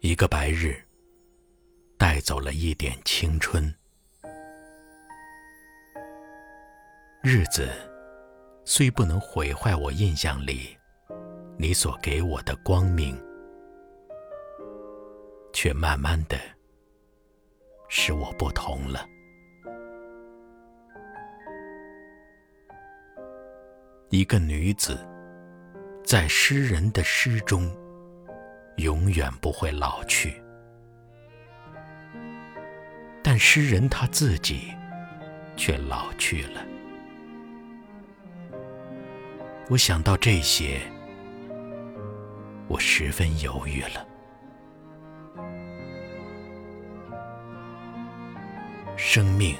[0.00, 0.76] 一个白日，
[1.96, 3.72] 带走了一点青春。
[7.22, 7.68] 日子
[8.64, 10.76] 虽不能毁坏我印象里
[11.58, 13.20] 你所给我的光明，
[15.52, 16.38] 却慢慢的
[17.88, 19.04] 使我不同了。
[24.10, 24.96] 一个女子，
[26.08, 27.70] 在诗人的诗中，
[28.78, 30.42] 永远不会老去。
[33.22, 34.72] 但诗人他自己，
[35.54, 36.64] 却老去了。
[39.68, 40.80] 我想到这些，
[42.68, 44.06] 我十分犹豫了。
[48.96, 49.54] 生命。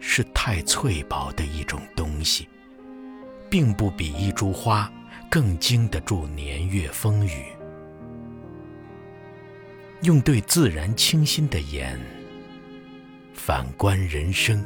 [0.00, 1.80] 是太脆薄的一种，
[3.50, 4.90] 并不比一株花
[5.30, 7.46] 更经得住年月风雨。
[10.02, 11.98] 用对自然清新的眼
[13.34, 14.64] 反观人生，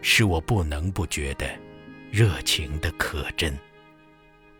[0.00, 1.44] 使我不能不觉得
[2.10, 3.56] 热情的可真，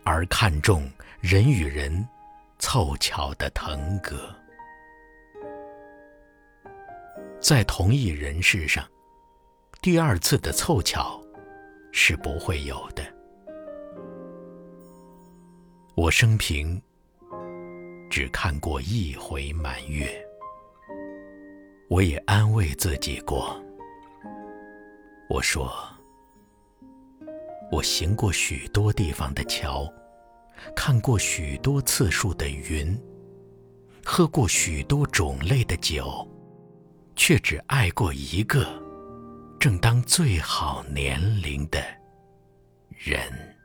[0.03, 0.91] 而看重
[1.21, 2.05] 人与人
[2.57, 4.35] 凑巧的腾格，
[7.39, 8.85] 在同一人世上。
[9.81, 11.23] 第二次的凑巧
[11.91, 13.03] 是不会有的。
[15.95, 16.81] 我生平
[18.09, 20.09] 只看过一回满月，
[21.89, 23.61] 我也安慰自己过。
[25.29, 25.71] 我说，
[27.71, 29.87] 我行过许多地方的桥，
[30.75, 32.97] 看过许多次数的云，
[34.03, 36.27] 喝过许多种类的酒，
[37.15, 38.65] 却只爱过一个。
[39.59, 41.83] 正当最好年龄的
[42.95, 43.58] 人。